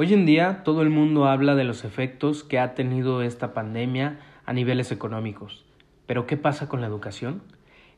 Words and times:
Hoy 0.00 0.14
en 0.14 0.26
día 0.26 0.62
todo 0.62 0.82
el 0.82 0.90
mundo 0.90 1.26
habla 1.26 1.56
de 1.56 1.64
los 1.64 1.84
efectos 1.84 2.44
que 2.44 2.60
ha 2.60 2.74
tenido 2.74 3.20
esta 3.20 3.52
pandemia 3.52 4.20
a 4.46 4.52
niveles 4.52 4.92
económicos. 4.92 5.64
Pero 6.06 6.24
¿qué 6.24 6.36
pasa 6.36 6.68
con 6.68 6.80
la 6.80 6.86
educación? 6.86 7.42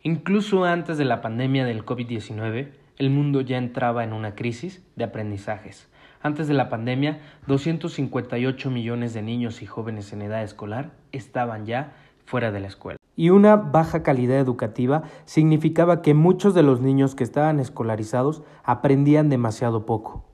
Incluso 0.02 0.64
antes 0.64 0.96
de 0.96 1.04
la 1.04 1.20
pandemia 1.20 1.66
del 1.66 1.84
COVID-19, 1.84 2.70
el 2.96 3.10
mundo 3.10 3.42
ya 3.42 3.58
entraba 3.58 4.02
en 4.02 4.14
una 4.14 4.34
crisis 4.34 4.82
de 4.96 5.04
aprendizajes. 5.04 5.90
Antes 6.22 6.48
de 6.48 6.54
la 6.54 6.70
pandemia, 6.70 7.20
258 7.48 8.70
millones 8.70 9.12
de 9.12 9.20
niños 9.20 9.60
y 9.60 9.66
jóvenes 9.66 10.14
en 10.14 10.22
edad 10.22 10.42
escolar 10.42 10.92
estaban 11.12 11.66
ya 11.66 11.92
fuera 12.24 12.50
de 12.50 12.60
la 12.60 12.68
escuela. 12.68 12.98
Y 13.14 13.28
una 13.28 13.56
baja 13.56 14.02
calidad 14.02 14.38
educativa 14.38 15.02
significaba 15.26 16.00
que 16.00 16.14
muchos 16.14 16.54
de 16.54 16.62
los 16.62 16.80
niños 16.80 17.14
que 17.14 17.24
estaban 17.24 17.60
escolarizados 17.60 18.42
aprendían 18.64 19.28
demasiado 19.28 19.84
poco. 19.84 20.24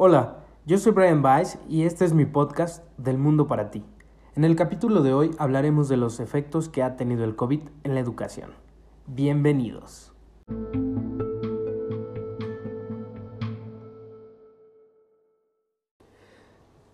Hola, 0.00 0.44
yo 0.64 0.78
soy 0.78 0.92
Brian 0.92 1.24
Weiss 1.24 1.58
y 1.68 1.82
este 1.82 2.04
es 2.04 2.14
mi 2.14 2.24
podcast 2.24 2.84
Del 2.98 3.18
Mundo 3.18 3.48
para 3.48 3.72
ti. 3.72 3.82
En 4.36 4.44
el 4.44 4.54
capítulo 4.54 5.02
de 5.02 5.12
hoy 5.12 5.32
hablaremos 5.38 5.88
de 5.88 5.96
los 5.96 6.20
efectos 6.20 6.68
que 6.68 6.84
ha 6.84 6.94
tenido 6.96 7.24
el 7.24 7.34
COVID 7.34 7.62
en 7.82 7.94
la 7.94 7.98
educación. 7.98 8.52
Bienvenidos. 9.08 10.12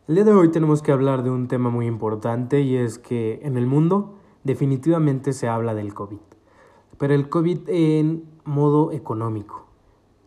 El 0.09 0.15
día 0.15 0.25
de 0.25 0.33
hoy 0.33 0.51
tenemos 0.51 0.81
que 0.81 0.91
hablar 0.91 1.25
de 1.25 1.29
un 1.29 1.47
tema 1.47 1.69
muy 1.69 1.85
importante 1.87 2.63
y 2.63 2.77
es 2.77 2.99
que 2.99 3.41
en 3.43 3.59
el 3.59 3.67
mundo 3.67 4.15
definitivamente 4.45 5.35
se 5.35 5.47
habla 5.47 5.75
del 5.75 5.93
COVID, 5.93 6.21
pero 6.97 7.13
el 7.13 7.29
COVID 7.29 7.69
en 7.69 8.25
modo 8.47 8.93
económico. 8.93 9.74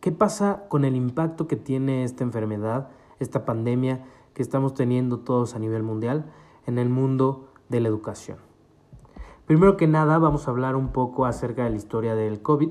¿Qué 0.07 0.13
pasa 0.13 0.63
con 0.69 0.85
el 0.85 0.95
impacto 0.95 1.47
que 1.47 1.57
tiene 1.57 2.05
esta 2.05 2.23
enfermedad, 2.23 2.87
esta 3.19 3.43
pandemia 3.43 4.05
que 4.33 4.41
estamos 4.41 4.73
teniendo 4.73 5.19
todos 5.19 5.53
a 5.53 5.59
nivel 5.59 5.83
mundial 5.83 6.31
en 6.65 6.77
el 6.77 6.87
mundo 6.87 7.49
de 7.67 7.81
la 7.81 7.89
educación? 7.89 8.37
Primero 9.47 9.75
que 9.75 9.85
nada 9.85 10.17
vamos 10.17 10.47
a 10.47 10.51
hablar 10.51 10.77
un 10.77 10.93
poco 10.93 11.25
acerca 11.25 11.65
de 11.65 11.71
la 11.71 11.75
historia 11.75 12.15
del 12.15 12.41
COVID. 12.41 12.69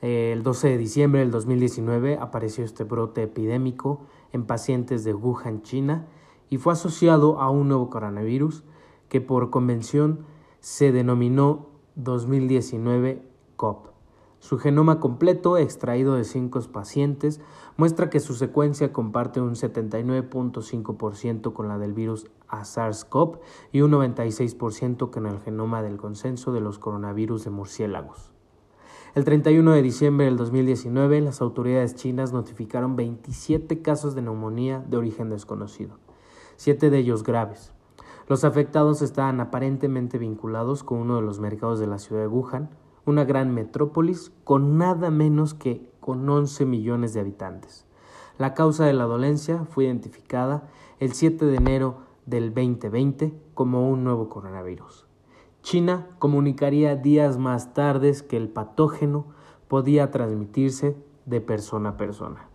Eh, 0.00 0.32
el 0.32 0.42
12 0.42 0.68
de 0.68 0.78
diciembre 0.78 1.20
del 1.20 1.30
2019 1.32 2.16
apareció 2.18 2.64
este 2.64 2.84
brote 2.84 3.24
epidémico 3.24 4.06
en 4.32 4.46
pacientes 4.46 5.04
de 5.04 5.12
Wuhan, 5.12 5.60
China, 5.60 6.06
y 6.48 6.56
fue 6.56 6.72
asociado 6.72 7.42
a 7.42 7.50
un 7.50 7.68
nuevo 7.68 7.90
coronavirus 7.90 8.64
que 9.10 9.20
por 9.20 9.50
convención 9.50 10.24
se 10.60 10.92
denominó 10.92 11.66
2019 11.96 13.22
COP. 13.56 13.93
Su 14.44 14.58
genoma 14.58 15.00
completo, 15.00 15.56
extraído 15.56 16.16
de 16.16 16.24
cinco 16.24 16.60
pacientes, 16.70 17.40
muestra 17.78 18.10
que 18.10 18.20
su 18.20 18.34
secuencia 18.34 18.92
comparte 18.92 19.40
un 19.40 19.54
79.5% 19.54 21.54
con 21.54 21.66
la 21.66 21.78
del 21.78 21.94
virus 21.94 22.26
SARS-CoV 22.50 23.38
y 23.72 23.80
un 23.80 23.92
96% 23.92 25.08
con 25.08 25.24
el 25.24 25.40
genoma 25.40 25.80
del 25.80 25.96
consenso 25.96 26.52
de 26.52 26.60
los 26.60 26.78
coronavirus 26.78 27.44
de 27.44 27.50
murciélagos. 27.52 28.32
El 29.14 29.24
31 29.24 29.72
de 29.72 29.80
diciembre 29.80 30.26
del 30.26 30.36
2019, 30.36 31.22
las 31.22 31.40
autoridades 31.40 31.94
chinas 31.94 32.34
notificaron 32.34 32.96
27 32.96 33.80
casos 33.80 34.14
de 34.14 34.20
neumonía 34.20 34.84
de 34.86 34.98
origen 34.98 35.30
desconocido, 35.30 35.96
siete 36.56 36.90
de 36.90 36.98
ellos 36.98 37.22
graves. 37.22 37.72
Los 38.28 38.44
afectados 38.44 39.00
estaban 39.00 39.40
aparentemente 39.40 40.18
vinculados 40.18 40.84
con 40.84 40.98
uno 40.98 41.16
de 41.16 41.22
los 41.22 41.40
mercados 41.40 41.78
de 41.78 41.86
la 41.86 41.98
ciudad 41.98 42.20
de 42.20 42.28
Wuhan, 42.28 42.68
una 43.06 43.24
gran 43.24 43.52
metrópolis 43.52 44.32
con 44.44 44.78
nada 44.78 45.10
menos 45.10 45.54
que 45.54 45.88
con 46.00 46.28
11 46.28 46.66
millones 46.66 47.14
de 47.14 47.20
habitantes. 47.20 47.86
La 48.38 48.54
causa 48.54 48.84
de 48.84 48.92
la 48.92 49.04
dolencia 49.04 49.64
fue 49.70 49.84
identificada 49.84 50.68
el 51.00 51.12
7 51.12 51.44
de 51.44 51.56
enero 51.56 51.98
del 52.26 52.52
2020 52.54 53.32
como 53.54 53.88
un 53.88 54.04
nuevo 54.04 54.28
coronavirus. 54.28 55.06
China 55.62 56.08
comunicaría 56.18 56.96
días 56.96 57.38
más 57.38 57.72
tarde 57.74 58.14
que 58.28 58.36
el 58.36 58.48
patógeno 58.48 59.26
podía 59.68 60.10
transmitirse 60.10 60.96
de 61.26 61.40
persona 61.40 61.90
a 61.90 61.96
persona. 61.96 62.48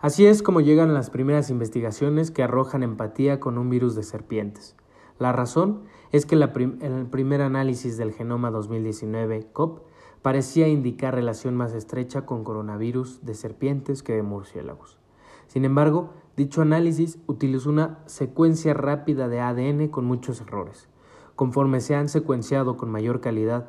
Así 0.00 0.26
es 0.26 0.42
como 0.42 0.60
llegan 0.60 0.94
las 0.94 1.10
primeras 1.10 1.50
investigaciones 1.50 2.30
que 2.30 2.42
arrojan 2.42 2.82
empatía 2.82 3.40
con 3.40 3.58
un 3.58 3.70
virus 3.70 3.94
de 3.96 4.02
serpientes. 4.04 4.76
La 5.18 5.32
razón 5.32 5.82
es 6.12 6.26
que 6.26 6.34
el 6.34 7.06
primer 7.10 7.42
análisis 7.42 7.96
del 7.96 8.12
genoma 8.12 8.50
2019 8.50 9.48
COP 9.52 9.80
parecía 10.22 10.68
indicar 10.68 11.14
relación 11.14 11.56
más 11.56 11.72
estrecha 11.72 12.26
con 12.26 12.44
coronavirus 12.44 13.24
de 13.24 13.34
serpientes 13.34 14.02
que 14.02 14.14
de 14.14 14.22
murciélagos. 14.22 14.98
Sin 15.46 15.64
embargo, 15.64 16.10
dicho 16.36 16.62
análisis 16.62 17.18
utilizó 17.26 17.70
una 17.70 18.00
secuencia 18.06 18.74
rápida 18.74 19.28
de 19.28 19.40
ADN 19.40 19.88
con 19.88 20.04
muchos 20.04 20.40
errores. 20.40 20.88
Conforme 21.34 21.80
se 21.80 21.94
han 21.94 22.08
secuenciado 22.08 22.76
con 22.76 22.90
mayor 22.90 23.20
calidad 23.20 23.68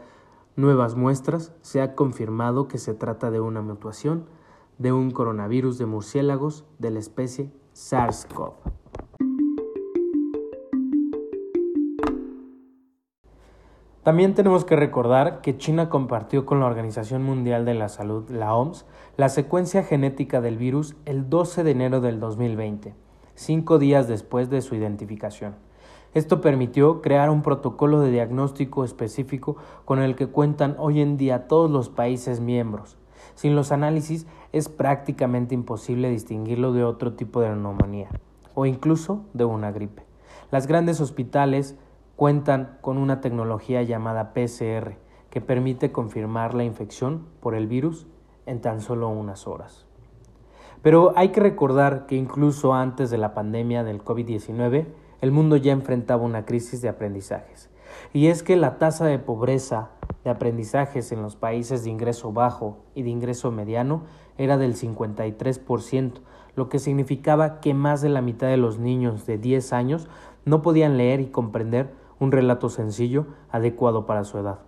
nuevas 0.55 0.95
muestras, 0.95 1.53
se 1.61 1.81
ha 1.81 1.95
confirmado 1.95 2.67
que 2.67 2.77
se 2.77 2.93
trata 2.93 3.29
de 3.29 3.39
una 3.39 3.61
mutación 3.61 4.25
de 4.79 4.91
un 4.91 5.11
coronavirus 5.11 5.77
de 5.77 5.85
murciélagos 5.85 6.65
de 6.79 6.91
la 6.91 6.99
especie 6.99 7.51
SARS-CoV. 7.73 8.53
También 14.07 14.35
tenemos 14.35 14.63
que 14.63 14.77
recordar 14.77 15.41
que 15.41 15.57
China 15.57 15.89
compartió 15.89 16.45
con 16.45 16.61
la 16.61 16.65
Organización 16.65 17.23
Mundial 17.23 17.65
de 17.65 17.73
la 17.73 17.89
Salud, 17.89 18.29
la 18.29 18.55
OMS, 18.55 18.85
la 19.17 19.27
secuencia 19.27 19.83
genética 19.83 20.39
del 20.39 20.55
virus 20.55 20.95
el 21.03 21.29
12 21.29 21.65
de 21.65 21.71
enero 21.71 21.99
del 21.99 22.21
2020, 22.21 22.95
cinco 23.35 23.79
días 23.79 24.07
después 24.07 24.49
de 24.49 24.61
su 24.61 24.75
identificación. 24.75 25.55
Esto 26.13 26.39
permitió 26.39 27.01
crear 27.01 27.29
un 27.29 27.41
protocolo 27.41 27.99
de 27.99 28.11
diagnóstico 28.11 28.85
específico 28.85 29.57
con 29.83 29.99
el 29.99 30.15
que 30.15 30.27
cuentan 30.27 30.77
hoy 30.79 31.01
en 31.01 31.17
día 31.17 31.49
todos 31.49 31.69
los 31.69 31.89
países 31.89 32.39
miembros. 32.39 32.95
Sin 33.35 33.57
los 33.57 33.73
análisis 33.73 34.25
es 34.53 34.69
prácticamente 34.69 35.53
imposible 35.53 36.09
distinguirlo 36.09 36.71
de 36.71 36.85
otro 36.85 37.11
tipo 37.11 37.41
de 37.41 37.49
neumonía 37.49 38.07
o 38.53 38.65
incluso 38.65 39.25
de 39.33 39.43
una 39.43 39.73
gripe. 39.73 40.05
Las 40.49 40.65
grandes 40.65 41.01
hospitales 41.01 41.75
cuentan 42.17 42.79
con 42.81 42.97
una 42.97 43.21
tecnología 43.21 43.83
llamada 43.83 44.33
PCR 44.33 44.97
que 45.29 45.39
permite 45.39 45.91
confirmar 45.91 46.55
la 46.55 46.63
infección 46.63 47.27
por 47.39 47.53
el 47.53 47.67
virus 47.67 48.07
en 48.47 48.59
tan 48.59 48.81
solo 48.81 49.07
unas 49.07 49.45
horas. 49.47 49.85
Pero 50.81 51.13
hay 51.15 51.29
que 51.29 51.41
recordar 51.41 52.07
que 52.07 52.15
incluso 52.15 52.73
antes 52.73 53.11
de 53.11 53.19
la 53.19 53.35
pandemia 53.35 53.83
del 53.83 54.03
COVID-19, 54.03 54.87
el 55.21 55.31
mundo 55.31 55.57
ya 55.57 55.71
enfrentaba 55.71 56.23
una 56.23 56.43
crisis 56.43 56.81
de 56.81 56.89
aprendizajes. 56.89 57.69
Y 58.13 58.27
es 58.27 58.41
que 58.41 58.55
la 58.55 58.79
tasa 58.79 59.05
de 59.05 59.19
pobreza 59.19 59.91
de 60.23 60.31
aprendizajes 60.31 61.11
en 61.11 61.21
los 61.21 61.35
países 61.35 61.83
de 61.83 61.91
ingreso 61.91 62.33
bajo 62.33 62.79
y 62.95 63.03
de 63.03 63.11
ingreso 63.11 63.51
mediano 63.51 64.03
era 64.39 64.57
del 64.57 64.75
53%, 64.75 66.13
lo 66.55 66.67
que 66.67 66.79
significaba 66.79 67.59
que 67.59 67.75
más 67.75 68.01
de 68.01 68.09
la 68.09 68.21
mitad 68.21 68.47
de 68.47 68.57
los 68.57 68.79
niños 68.79 69.27
de 69.27 69.37
10 69.37 69.71
años 69.73 70.09
no 70.45 70.63
podían 70.63 70.97
leer 70.97 71.19
y 71.19 71.27
comprender 71.27 72.06
un 72.19 72.31
relato 72.31 72.69
sencillo, 72.69 73.27
adecuado 73.49 74.05
para 74.05 74.23
su 74.23 74.37
edad. 74.37 74.59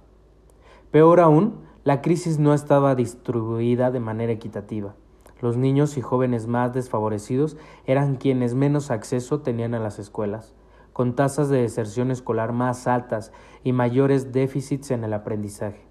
Peor 0.91 1.19
aún, 1.19 1.61
la 1.83 2.01
crisis 2.01 2.39
no 2.39 2.53
estaba 2.53 2.95
distribuida 2.95 3.91
de 3.91 3.99
manera 3.99 4.31
equitativa. 4.31 4.95
Los 5.41 5.55
niños 5.55 5.97
y 5.97 6.01
jóvenes 6.01 6.47
más 6.47 6.73
desfavorecidos 6.73 7.57
eran 7.85 8.15
quienes 8.15 8.55
menos 8.55 8.91
acceso 8.91 9.39
tenían 9.39 9.73
a 9.73 9.79
las 9.79 9.97
escuelas, 9.97 10.53
con 10.91 11.15
tasas 11.15 11.49
de 11.49 11.61
deserción 11.61 12.11
escolar 12.11 12.51
más 12.51 12.87
altas 12.87 13.31
y 13.63 13.71
mayores 13.71 14.33
déficits 14.33 14.91
en 14.91 15.03
el 15.03 15.13
aprendizaje. 15.13 15.87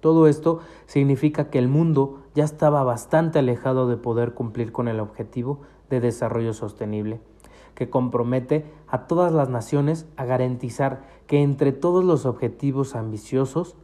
Todo 0.00 0.26
esto 0.26 0.60
significa 0.86 1.50
que 1.50 1.58
el 1.58 1.68
mundo 1.68 2.22
ya 2.34 2.44
estaba 2.44 2.82
bastante 2.84 3.38
alejado 3.38 3.88
de 3.88 3.96
poder 3.96 4.34
cumplir 4.34 4.72
con 4.72 4.88
el 4.88 5.00
objetivo 5.00 5.60
de 5.90 6.00
desarrollo 6.00 6.52
sostenible 6.52 7.20
que 7.76 7.90
compromete 7.90 8.64
a 8.88 9.06
todas 9.06 9.32
las 9.32 9.48
naciones 9.50 10.08
a 10.16 10.24
garantizar 10.24 11.04
que 11.28 11.42
entre 11.42 11.70
todos 11.70 12.04
los 12.04 12.26
objetivos 12.26 12.96
ambiciosos, 12.96 13.76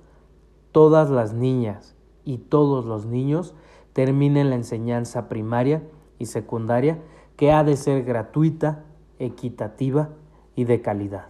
todas 0.72 1.10
las 1.10 1.34
niñas 1.34 1.94
y 2.24 2.38
todos 2.38 2.86
los 2.86 3.06
niños 3.06 3.54
terminen 3.92 4.48
la 4.48 4.56
enseñanza 4.56 5.28
primaria 5.28 5.82
y 6.18 6.26
secundaria 6.26 6.98
que 7.36 7.52
ha 7.52 7.62
de 7.64 7.76
ser 7.76 8.04
gratuita, 8.04 8.84
equitativa 9.18 10.08
y 10.56 10.64
de 10.64 10.80
calidad. 10.80 11.28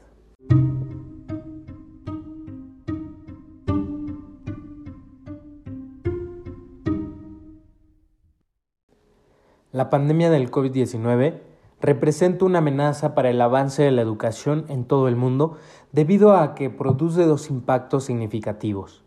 La 9.72 9.90
pandemia 9.90 10.30
del 10.30 10.50
COVID-19 10.50 11.51
representa 11.82 12.44
una 12.44 12.60
amenaza 12.60 13.14
para 13.14 13.28
el 13.28 13.40
avance 13.40 13.82
de 13.82 13.90
la 13.90 14.02
educación 14.02 14.64
en 14.68 14.84
todo 14.84 15.08
el 15.08 15.16
mundo 15.16 15.56
debido 15.90 16.34
a 16.36 16.54
que 16.54 16.70
produce 16.70 17.26
dos 17.26 17.50
impactos 17.50 18.04
significativos. 18.04 19.02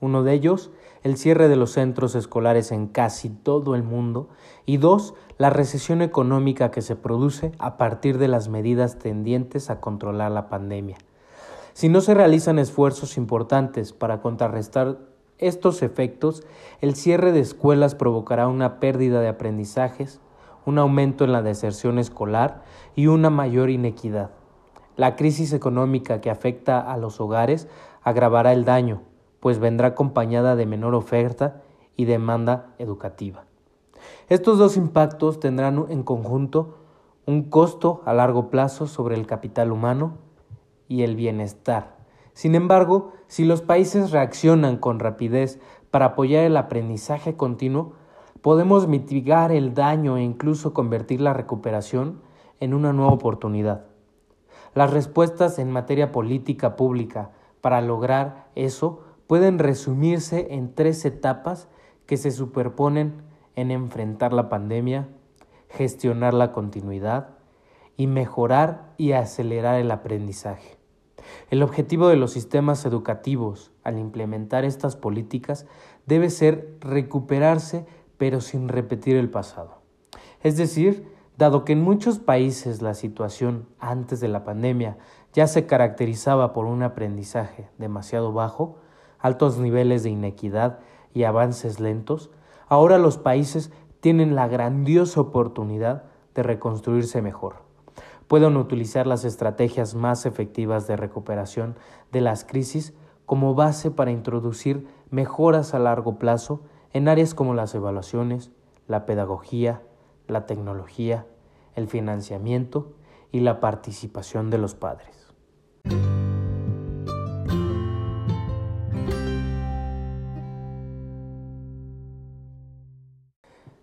Uno 0.00 0.22
de 0.22 0.32
ellos, 0.32 0.70
el 1.02 1.16
cierre 1.16 1.48
de 1.48 1.56
los 1.56 1.72
centros 1.72 2.14
escolares 2.14 2.72
en 2.72 2.86
casi 2.86 3.28
todo 3.28 3.74
el 3.74 3.82
mundo. 3.82 4.28
Y 4.64 4.76
dos, 4.76 5.14
la 5.38 5.50
recesión 5.50 6.02
económica 6.02 6.70
que 6.70 6.82
se 6.82 6.96
produce 6.96 7.52
a 7.58 7.76
partir 7.76 8.16
de 8.16 8.28
las 8.28 8.48
medidas 8.48 8.98
tendientes 8.98 9.68
a 9.68 9.80
controlar 9.80 10.30
la 10.30 10.48
pandemia. 10.48 10.96
Si 11.72 11.88
no 11.88 12.00
se 12.00 12.14
realizan 12.14 12.58
esfuerzos 12.58 13.16
importantes 13.16 13.92
para 13.92 14.20
contrarrestar 14.20 14.98
estos 15.38 15.82
efectos, 15.82 16.44
el 16.80 16.94
cierre 16.94 17.32
de 17.32 17.40
escuelas 17.40 17.94
provocará 17.94 18.46
una 18.46 18.78
pérdida 18.78 19.20
de 19.20 19.28
aprendizajes, 19.28 20.20
un 20.66 20.78
aumento 20.78 21.24
en 21.24 21.32
la 21.32 21.42
deserción 21.42 21.98
escolar 21.98 22.62
y 22.94 23.06
una 23.06 23.30
mayor 23.30 23.70
inequidad. 23.70 24.30
La 24.96 25.16
crisis 25.16 25.52
económica 25.52 26.20
que 26.20 26.30
afecta 26.30 26.80
a 26.80 26.96
los 26.96 27.20
hogares 27.20 27.68
agravará 28.02 28.52
el 28.52 28.64
daño, 28.64 29.02
pues 29.40 29.58
vendrá 29.58 29.88
acompañada 29.88 30.56
de 30.56 30.66
menor 30.66 30.94
oferta 30.94 31.62
y 31.96 32.04
demanda 32.04 32.74
educativa. 32.78 33.44
Estos 34.28 34.58
dos 34.58 34.76
impactos 34.76 35.40
tendrán 35.40 35.86
en 35.88 36.02
conjunto 36.02 36.78
un 37.26 37.44
costo 37.44 38.02
a 38.06 38.12
largo 38.12 38.50
plazo 38.50 38.86
sobre 38.86 39.14
el 39.14 39.26
capital 39.26 39.72
humano 39.72 40.18
y 40.88 41.02
el 41.02 41.16
bienestar. 41.16 41.96
Sin 42.32 42.54
embargo, 42.54 43.12
si 43.26 43.44
los 43.44 43.62
países 43.62 44.10
reaccionan 44.10 44.76
con 44.76 44.98
rapidez 44.98 45.60
para 45.90 46.06
apoyar 46.06 46.44
el 46.44 46.56
aprendizaje 46.56 47.36
continuo, 47.36 47.92
podemos 48.42 48.88
mitigar 48.88 49.52
el 49.52 49.74
daño 49.74 50.16
e 50.16 50.22
incluso 50.22 50.72
convertir 50.72 51.20
la 51.20 51.32
recuperación 51.32 52.20
en 52.60 52.74
una 52.74 52.92
nueva 52.92 53.12
oportunidad. 53.12 53.86
Las 54.74 54.92
respuestas 54.92 55.58
en 55.58 55.70
materia 55.70 56.12
política 56.12 56.76
pública 56.76 57.32
para 57.60 57.80
lograr 57.80 58.48
eso 58.54 59.00
pueden 59.26 59.58
resumirse 59.58 60.54
en 60.54 60.74
tres 60.74 61.04
etapas 61.04 61.68
que 62.06 62.16
se 62.16 62.30
superponen 62.30 63.22
en 63.56 63.70
enfrentar 63.70 64.32
la 64.32 64.48
pandemia, 64.48 65.08
gestionar 65.68 66.34
la 66.34 66.52
continuidad 66.52 67.30
y 67.96 68.06
mejorar 68.06 68.92
y 68.96 69.12
acelerar 69.12 69.78
el 69.78 69.90
aprendizaje. 69.90 70.78
El 71.50 71.62
objetivo 71.62 72.08
de 72.08 72.16
los 72.16 72.32
sistemas 72.32 72.84
educativos 72.84 73.72
al 73.84 73.98
implementar 73.98 74.64
estas 74.64 74.96
políticas 74.96 75.66
debe 76.06 76.30
ser 76.30 76.76
recuperarse 76.80 77.86
pero 78.20 78.42
sin 78.42 78.68
repetir 78.68 79.16
el 79.16 79.30
pasado. 79.30 79.78
Es 80.42 80.58
decir, 80.58 81.10
dado 81.38 81.64
que 81.64 81.72
en 81.72 81.80
muchos 81.80 82.18
países 82.18 82.82
la 82.82 82.92
situación 82.92 83.66
antes 83.78 84.20
de 84.20 84.28
la 84.28 84.44
pandemia 84.44 84.98
ya 85.32 85.46
se 85.46 85.64
caracterizaba 85.64 86.52
por 86.52 86.66
un 86.66 86.82
aprendizaje 86.82 87.70
demasiado 87.78 88.34
bajo, 88.34 88.76
altos 89.18 89.56
niveles 89.56 90.02
de 90.02 90.10
inequidad 90.10 90.80
y 91.14 91.24
avances 91.24 91.80
lentos, 91.80 92.28
ahora 92.68 92.98
los 92.98 93.16
países 93.16 93.72
tienen 94.00 94.34
la 94.34 94.48
grandiosa 94.48 95.22
oportunidad 95.22 96.04
de 96.34 96.42
reconstruirse 96.42 97.22
mejor 97.22 97.70
pueden 98.28 98.56
utilizar 98.58 99.08
las 99.08 99.24
estrategias 99.24 99.96
más 99.96 100.24
efectivas 100.24 100.86
de 100.86 100.96
recuperación 100.96 101.74
de 102.12 102.20
las 102.20 102.44
crisis 102.44 102.94
como 103.26 103.56
base 103.56 103.90
para 103.90 104.12
introducir 104.12 104.86
mejoras 105.10 105.74
a 105.74 105.80
largo 105.80 106.16
plazo 106.16 106.60
en 106.92 107.08
áreas 107.08 107.34
como 107.34 107.54
las 107.54 107.74
evaluaciones, 107.74 108.50
la 108.88 109.06
pedagogía, 109.06 109.82
la 110.26 110.46
tecnología, 110.46 111.26
el 111.74 111.86
financiamiento 111.86 112.92
y 113.32 113.40
la 113.40 113.60
participación 113.60 114.50
de 114.50 114.58
los 114.58 114.74
padres. 114.74 115.28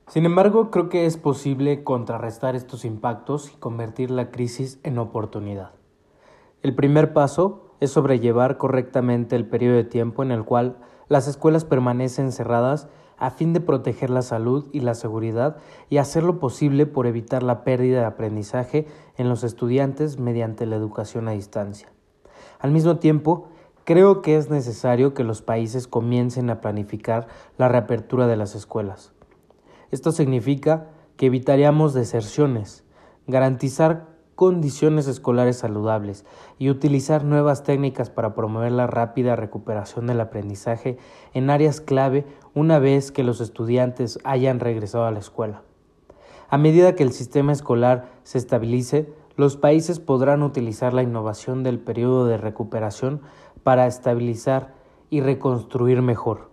Sin 0.07 0.25
embargo, 0.25 0.71
creo 0.71 0.89
que 0.89 1.05
es 1.05 1.17
posible 1.17 1.83
contrarrestar 1.83 2.55
estos 2.55 2.85
impactos 2.85 3.53
y 3.53 3.57
convertir 3.57 4.09
la 4.09 4.31
crisis 4.31 4.79
en 4.83 4.97
oportunidad. 4.97 5.73
El 6.63 6.75
primer 6.75 7.13
paso 7.13 7.66
es 7.79 7.91
sobrellevar 7.91 8.57
correctamente 8.57 9.35
el 9.35 9.45
periodo 9.45 9.75
de 9.75 9.83
tiempo 9.83 10.23
en 10.23 10.31
el 10.31 10.43
cual 10.43 10.77
las 11.09 11.27
escuelas 11.27 11.65
permanecen 11.65 12.31
cerradas 12.31 12.87
a 13.17 13.31
fin 13.31 13.53
de 13.53 13.61
proteger 13.61 14.09
la 14.09 14.21
salud 14.21 14.67
y 14.71 14.81
la 14.81 14.93
seguridad 14.93 15.57
y 15.89 15.97
hacer 15.97 16.23
lo 16.23 16.39
posible 16.39 16.85
por 16.85 17.07
evitar 17.07 17.43
la 17.43 17.63
pérdida 17.63 17.99
de 17.99 18.05
aprendizaje 18.05 18.87
en 19.17 19.29
los 19.29 19.43
estudiantes 19.43 20.19
mediante 20.19 20.65
la 20.65 20.75
educación 20.75 21.27
a 21.27 21.31
distancia. 21.31 21.89
Al 22.59 22.71
mismo 22.71 22.97
tiempo, 22.97 23.49
creo 23.83 24.21
que 24.21 24.37
es 24.37 24.49
necesario 24.49 25.13
que 25.13 25.23
los 25.23 25.41
países 25.41 25.87
comiencen 25.87 26.49
a 26.49 26.61
planificar 26.61 27.27
la 27.57 27.67
reapertura 27.67 28.27
de 28.27 28.37
las 28.37 28.53
escuelas. 28.55 29.13
Esto 29.89 30.11
significa 30.11 30.89
que 31.15 31.27
evitaríamos 31.27 31.93
deserciones, 31.93 32.83
garantizar 33.25 34.16
condiciones 34.37 35.07
escolares 35.07 35.57
saludables 35.57 36.23
y 36.59 36.69
utilizar 36.69 37.23
nuevas 37.23 37.63
técnicas 37.63 38.11
para 38.11 38.35
promover 38.35 38.71
la 38.71 38.85
rápida 38.85 39.35
recuperación 39.35 40.05
del 40.05 40.21
aprendizaje 40.21 40.99
en 41.33 41.49
áreas 41.49 41.81
clave 41.81 42.23
una 42.53 42.77
vez 42.77 43.11
que 43.11 43.23
los 43.23 43.41
estudiantes 43.41 44.19
hayan 44.23 44.59
regresado 44.59 45.05
a 45.05 45.11
la 45.11 45.17
escuela. 45.17 45.63
A 46.49 46.59
medida 46.59 46.93
que 46.93 47.01
el 47.01 47.13
sistema 47.13 47.51
escolar 47.51 48.11
se 48.21 48.37
estabilice, 48.37 49.11
los 49.37 49.57
países 49.57 49.99
podrán 49.99 50.43
utilizar 50.43 50.93
la 50.93 51.01
innovación 51.01 51.63
del 51.63 51.79
periodo 51.79 52.27
de 52.27 52.37
recuperación 52.37 53.21
para 53.63 53.87
estabilizar 53.87 54.75
y 55.09 55.21
reconstruir 55.21 56.03
mejor 56.03 56.51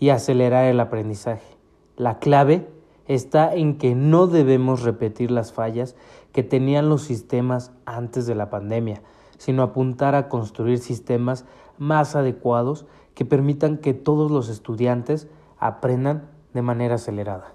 y 0.00 0.08
acelerar 0.08 0.64
el 0.64 0.80
aprendizaje. 0.80 1.56
La 1.96 2.18
clave 2.18 2.66
está 3.14 3.52
en 3.56 3.76
que 3.76 3.96
no 3.96 4.28
debemos 4.28 4.82
repetir 4.82 5.32
las 5.32 5.52
fallas 5.52 5.96
que 6.32 6.44
tenían 6.44 6.88
los 6.88 7.02
sistemas 7.02 7.72
antes 7.84 8.24
de 8.24 8.36
la 8.36 8.50
pandemia, 8.50 9.02
sino 9.36 9.64
apuntar 9.64 10.14
a 10.14 10.28
construir 10.28 10.78
sistemas 10.78 11.44
más 11.76 12.14
adecuados 12.14 12.86
que 13.14 13.24
permitan 13.24 13.78
que 13.78 13.94
todos 13.94 14.30
los 14.30 14.48
estudiantes 14.48 15.26
aprendan 15.58 16.30
de 16.54 16.62
manera 16.62 16.94
acelerada. 16.94 17.52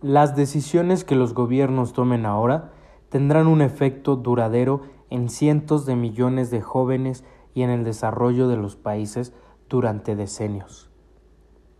Las 0.00 0.36
decisiones 0.36 1.02
que 1.02 1.16
los 1.16 1.34
gobiernos 1.34 1.92
tomen 1.92 2.24
ahora 2.24 2.70
tendrán 3.08 3.48
un 3.48 3.62
efecto 3.62 4.14
duradero 4.14 4.82
en 5.10 5.28
cientos 5.28 5.86
de 5.86 5.96
millones 5.96 6.52
de 6.52 6.60
jóvenes 6.60 7.24
y 7.58 7.64
en 7.64 7.70
el 7.70 7.82
desarrollo 7.82 8.46
de 8.46 8.56
los 8.56 8.76
países 8.76 9.32
durante 9.68 10.14
decenios. 10.14 10.88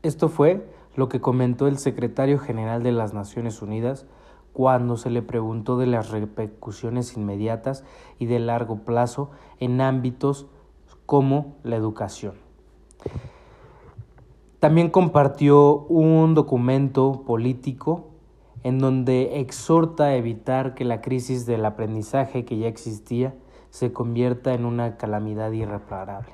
Esto 0.02 0.28
fue 0.28 0.68
lo 0.96 1.08
que 1.08 1.20
comentó 1.20 1.68
el 1.68 1.78
secretario 1.78 2.40
general 2.40 2.82
de 2.82 2.90
las 2.90 3.14
Naciones 3.14 3.62
Unidas 3.62 4.04
cuando 4.52 4.96
se 4.96 5.08
le 5.08 5.22
preguntó 5.22 5.78
de 5.78 5.86
las 5.86 6.10
repercusiones 6.10 7.16
inmediatas 7.16 7.84
y 8.18 8.26
de 8.26 8.40
largo 8.40 8.78
plazo 8.78 9.30
en 9.60 9.80
ámbitos 9.80 10.48
como 11.06 11.54
la 11.62 11.76
educación. 11.76 12.34
También 14.58 14.90
compartió 14.90 15.82
un 15.82 16.34
documento 16.34 17.22
político 17.24 18.08
en 18.64 18.80
donde 18.80 19.38
exhorta 19.38 20.06
a 20.06 20.16
evitar 20.16 20.74
que 20.74 20.84
la 20.84 21.02
crisis 21.02 21.46
del 21.46 21.64
aprendizaje 21.64 22.44
que 22.44 22.58
ya 22.58 22.66
existía 22.66 23.36
se 23.70 23.92
convierta 23.92 24.54
en 24.54 24.64
una 24.64 24.96
calamidad 24.96 25.52
irreparable. 25.52 26.32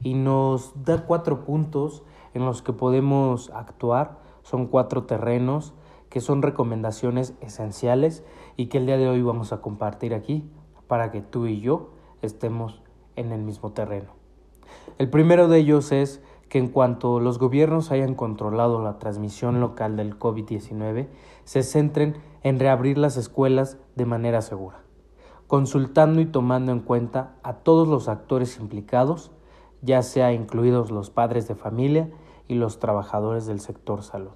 Y 0.00 0.14
nos 0.14 0.72
da 0.84 1.06
cuatro 1.06 1.44
puntos 1.44 2.02
en 2.34 2.44
los 2.44 2.62
que 2.62 2.72
podemos 2.72 3.50
actuar. 3.50 4.18
Son 4.42 4.66
cuatro 4.66 5.04
terrenos 5.04 5.74
que 6.10 6.20
son 6.20 6.42
recomendaciones 6.42 7.34
esenciales 7.40 8.24
y 8.56 8.66
que 8.66 8.78
el 8.78 8.86
día 8.86 8.96
de 8.96 9.08
hoy 9.08 9.22
vamos 9.22 9.52
a 9.52 9.60
compartir 9.60 10.14
aquí 10.14 10.48
para 10.86 11.10
que 11.10 11.20
tú 11.20 11.46
y 11.46 11.60
yo 11.60 11.90
estemos 12.22 12.82
en 13.16 13.32
el 13.32 13.42
mismo 13.42 13.72
terreno. 13.72 14.12
El 14.98 15.10
primero 15.10 15.48
de 15.48 15.58
ellos 15.58 15.92
es 15.92 16.22
que 16.48 16.58
en 16.58 16.68
cuanto 16.68 17.20
los 17.20 17.38
gobiernos 17.38 17.90
hayan 17.90 18.14
controlado 18.14 18.80
la 18.82 18.98
transmisión 18.98 19.60
local 19.60 19.96
del 19.96 20.18
COVID-19, 20.18 21.08
se 21.44 21.62
centren 21.62 22.16
en 22.42 22.60
reabrir 22.60 22.98
las 22.98 23.16
escuelas 23.16 23.78
de 23.96 24.06
manera 24.06 24.42
segura, 24.42 24.84
consultando 25.46 26.20
y 26.20 26.26
tomando 26.26 26.72
en 26.72 26.80
cuenta 26.80 27.36
a 27.42 27.54
todos 27.54 27.88
los 27.88 28.08
actores 28.08 28.58
implicados, 28.58 29.30
ya 29.82 30.02
sea 30.02 30.32
incluidos 30.32 30.90
los 30.90 31.10
padres 31.10 31.48
de 31.48 31.54
familia 31.54 32.10
y 32.48 32.54
los 32.54 32.78
trabajadores 32.78 33.46
del 33.46 33.60
sector 33.60 34.02
salud. 34.02 34.34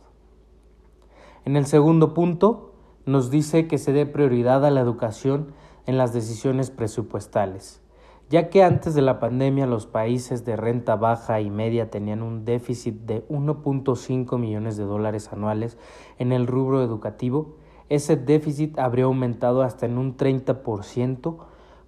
En 1.44 1.56
el 1.56 1.66
segundo 1.66 2.14
punto, 2.14 2.74
nos 3.06 3.30
dice 3.30 3.66
que 3.66 3.78
se 3.78 3.92
dé 3.92 4.06
prioridad 4.06 4.64
a 4.64 4.70
la 4.70 4.80
educación 4.80 5.52
en 5.86 5.96
las 5.96 6.12
decisiones 6.12 6.70
presupuestales 6.70 7.80
ya 8.30 8.48
que 8.48 8.62
antes 8.62 8.94
de 8.94 9.02
la 9.02 9.18
pandemia 9.18 9.66
los 9.66 9.86
países 9.86 10.44
de 10.44 10.54
renta 10.54 10.94
baja 10.94 11.40
y 11.40 11.50
media 11.50 11.90
tenían 11.90 12.22
un 12.22 12.44
déficit 12.44 12.94
de 13.00 13.26
1.5 13.26 14.38
millones 14.38 14.76
de 14.76 14.84
dólares 14.84 15.32
anuales 15.32 15.76
en 16.16 16.30
el 16.30 16.46
rubro 16.46 16.80
educativo, 16.80 17.56
ese 17.90 18.16
déficit 18.16 18.78
habría 18.78 19.04
aumentado 19.04 19.62
hasta 19.62 19.84
en 19.84 19.98
un 19.98 20.16
30%, 20.16 21.36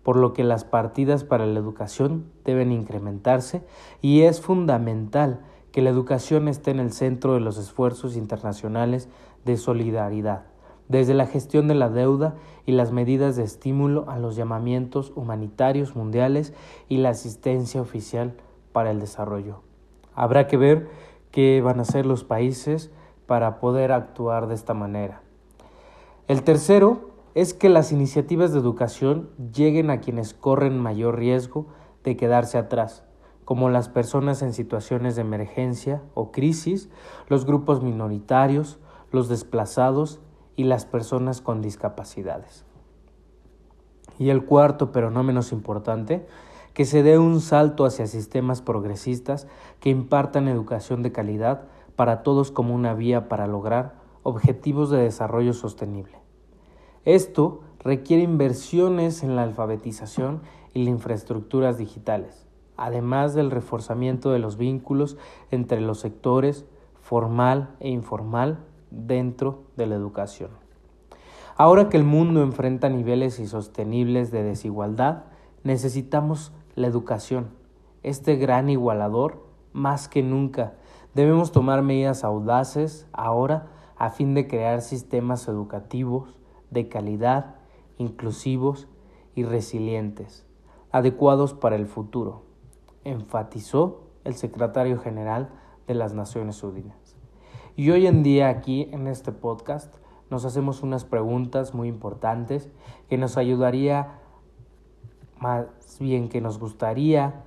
por 0.02 0.16
lo 0.16 0.32
que 0.32 0.42
las 0.42 0.64
partidas 0.64 1.22
para 1.22 1.46
la 1.46 1.60
educación 1.60 2.26
deben 2.44 2.72
incrementarse 2.72 3.62
y 4.00 4.22
es 4.22 4.40
fundamental 4.40 5.40
que 5.70 5.80
la 5.80 5.90
educación 5.90 6.48
esté 6.48 6.72
en 6.72 6.80
el 6.80 6.92
centro 6.92 7.34
de 7.34 7.40
los 7.40 7.56
esfuerzos 7.56 8.16
internacionales 8.16 9.08
de 9.44 9.56
solidaridad, 9.56 10.42
desde 10.88 11.14
la 11.14 11.26
gestión 11.26 11.68
de 11.68 11.76
la 11.76 11.88
deuda 11.88 12.34
y 12.66 12.72
las 12.72 12.90
medidas 12.90 13.36
de 13.36 13.44
estímulo 13.44 14.04
a 14.10 14.18
los 14.18 14.34
llamamientos 14.34 15.12
humanitarios 15.14 15.94
mundiales 15.94 16.52
y 16.88 16.98
la 16.98 17.10
asistencia 17.10 17.80
oficial 17.80 18.34
para 18.72 18.90
el 18.90 18.98
desarrollo. 18.98 19.60
Habrá 20.14 20.48
que 20.48 20.56
ver 20.56 20.88
qué 21.30 21.62
van 21.62 21.78
a 21.78 21.82
hacer 21.82 22.06
los 22.06 22.24
países 22.24 22.90
para 23.26 23.60
poder 23.60 23.92
actuar 23.92 24.48
de 24.48 24.54
esta 24.54 24.74
manera. 24.74 25.21
El 26.28 26.44
tercero 26.44 27.10
es 27.34 27.52
que 27.52 27.68
las 27.68 27.90
iniciativas 27.90 28.52
de 28.52 28.60
educación 28.60 29.30
lleguen 29.52 29.90
a 29.90 30.00
quienes 30.00 30.34
corren 30.34 30.78
mayor 30.78 31.18
riesgo 31.18 31.66
de 32.04 32.16
quedarse 32.16 32.58
atrás, 32.58 33.04
como 33.44 33.70
las 33.70 33.88
personas 33.88 34.40
en 34.42 34.52
situaciones 34.52 35.16
de 35.16 35.22
emergencia 35.22 36.02
o 36.14 36.30
crisis, 36.30 36.90
los 37.28 37.44
grupos 37.44 37.82
minoritarios, 37.82 38.78
los 39.10 39.28
desplazados 39.28 40.20
y 40.54 40.64
las 40.64 40.86
personas 40.86 41.40
con 41.40 41.60
discapacidades. 41.60 42.64
Y 44.18 44.30
el 44.30 44.44
cuarto, 44.44 44.92
pero 44.92 45.10
no 45.10 45.24
menos 45.24 45.50
importante, 45.50 46.24
que 46.72 46.84
se 46.84 47.02
dé 47.02 47.18
un 47.18 47.40
salto 47.40 47.84
hacia 47.84 48.06
sistemas 48.06 48.62
progresistas 48.62 49.48
que 49.80 49.90
impartan 49.90 50.46
educación 50.46 51.02
de 51.02 51.10
calidad 51.10 51.64
para 51.96 52.22
todos 52.22 52.52
como 52.52 52.74
una 52.74 52.94
vía 52.94 53.28
para 53.28 53.48
lograr 53.48 54.01
objetivos 54.22 54.90
de 54.90 54.98
desarrollo 54.98 55.52
sostenible. 55.52 56.18
Esto 57.04 57.60
requiere 57.80 58.22
inversiones 58.22 59.22
en 59.22 59.36
la 59.36 59.42
alfabetización 59.42 60.42
y 60.72 60.84
las 60.84 60.88
infraestructuras 60.88 61.78
digitales, 61.78 62.46
además 62.76 63.34
del 63.34 63.50
reforzamiento 63.50 64.30
de 64.30 64.38
los 64.38 64.56
vínculos 64.56 65.16
entre 65.50 65.80
los 65.80 65.98
sectores 65.98 66.64
formal 67.00 67.74
e 67.80 67.90
informal 67.90 68.64
dentro 68.90 69.64
de 69.76 69.86
la 69.86 69.96
educación. 69.96 70.50
Ahora 71.56 71.88
que 71.88 71.96
el 71.96 72.04
mundo 72.04 72.42
enfrenta 72.42 72.88
niveles 72.88 73.38
insostenibles 73.38 74.30
de 74.30 74.42
desigualdad, 74.42 75.24
necesitamos 75.64 76.52
la 76.74 76.86
educación, 76.86 77.50
este 78.02 78.36
gran 78.36 78.70
igualador, 78.70 79.44
más 79.72 80.08
que 80.08 80.22
nunca. 80.22 80.74
Debemos 81.14 81.52
tomar 81.52 81.82
medidas 81.82 82.24
audaces 82.24 83.06
ahora 83.12 83.66
a 84.02 84.10
fin 84.10 84.34
de 84.34 84.48
crear 84.48 84.82
sistemas 84.82 85.46
educativos 85.46 86.36
de 86.72 86.88
calidad, 86.88 87.54
inclusivos 87.98 88.88
y 89.36 89.44
resilientes, 89.44 90.44
adecuados 90.90 91.54
para 91.54 91.76
el 91.76 91.86
futuro, 91.86 92.42
enfatizó 93.04 94.00
el 94.24 94.34
secretario 94.34 94.98
general 94.98 95.50
de 95.86 95.94
las 95.94 96.14
Naciones 96.14 96.64
Unidas. 96.64 97.16
Y 97.76 97.90
hoy 97.90 98.08
en 98.08 98.24
día 98.24 98.48
aquí 98.48 98.88
en 98.90 99.06
este 99.06 99.30
podcast 99.30 99.94
nos 100.30 100.44
hacemos 100.44 100.82
unas 100.82 101.04
preguntas 101.04 101.72
muy 101.72 101.86
importantes 101.86 102.72
que 103.08 103.18
nos 103.18 103.36
ayudaría 103.36 104.18
más 105.38 105.68
bien 106.00 106.28
que 106.28 106.40
nos 106.40 106.58
gustaría 106.58 107.44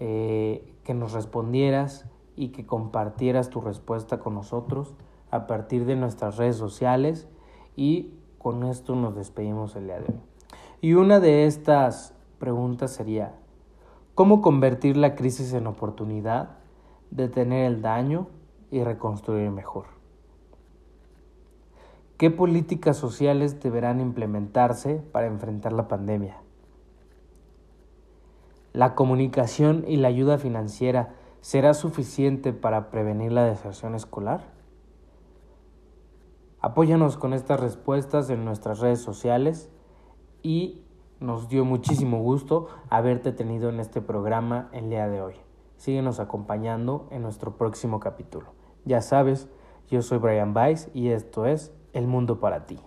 eh, 0.00 0.78
que 0.82 0.94
nos 0.94 1.12
respondieras 1.12 2.08
y 2.36 2.52
que 2.52 2.64
compartieras 2.64 3.50
tu 3.50 3.60
respuesta 3.60 4.18
con 4.18 4.32
nosotros 4.32 4.96
a 5.34 5.48
partir 5.48 5.84
de 5.84 5.96
nuestras 5.96 6.36
redes 6.36 6.54
sociales 6.54 7.26
y 7.74 8.14
con 8.38 8.62
esto 8.62 8.94
nos 8.94 9.16
despedimos 9.16 9.74
el 9.74 9.86
día 9.86 9.98
de 9.98 10.04
hoy. 10.04 10.20
Y 10.80 10.94
una 10.94 11.18
de 11.18 11.46
estas 11.46 12.14
preguntas 12.38 12.92
sería, 12.92 13.34
¿cómo 14.14 14.40
convertir 14.40 14.96
la 14.96 15.16
crisis 15.16 15.52
en 15.52 15.66
oportunidad, 15.66 16.50
detener 17.10 17.66
el 17.66 17.82
daño 17.82 18.28
y 18.70 18.84
reconstruir 18.84 19.50
mejor? 19.50 19.86
¿Qué 22.16 22.30
políticas 22.30 22.96
sociales 22.96 23.60
deberán 23.60 24.00
implementarse 24.00 25.02
para 25.10 25.26
enfrentar 25.26 25.72
la 25.72 25.88
pandemia? 25.88 26.36
¿La 28.72 28.94
comunicación 28.94 29.84
y 29.88 29.96
la 29.96 30.06
ayuda 30.06 30.38
financiera 30.38 31.16
será 31.40 31.74
suficiente 31.74 32.52
para 32.52 32.88
prevenir 32.90 33.32
la 33.32 33.42
deserción 33.44 33.96
escolar? 33.96 34.54
Apóyanos 36.64 37.18
con 37.18 37.34
estas 37.34 37.60
respuestas 37.60 38.30
en 38.30 38.46
nuestras 38.46 38.80
redes 38.80 39.02
sociales 39.02 39.68
y 40.42 40.80
nos 41.20 41.50
dio 41.50 41.66
muchísimo 41.66 42.22
gusto 42.22 42.68
haberte 42.88 43.32
tenido 43.32 43.68
en 43.68 43.80
este 43.80 44.00
programa 44.00 44.70
el 44.72 44.88
día 44.88 45.06
de 45.06 45.20
hoy. 45.20 45.34
Síguenos 45.76 46.20
acompañando 46.20 47.06
en 47.10 47.20
nuestro 47.20 47.58
próximo 47.58 48.00
capítulo. 48.00 48.54
Ya 48.86 49.02
sabes, 49.02 49.46
yo 49.90 50.00
soy 50.00 50.16
Brian 50.16 50.56
Weiss 50.56 50.88
y 50.94 51.08
esto 51.08 51.44
es 51.44 51.70
El 51.92 52.06
Mundo 52.06 52.40
para 52.40 52.64
ti. 52.64 52.78